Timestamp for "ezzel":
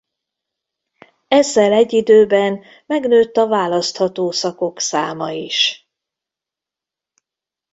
1.27-1.71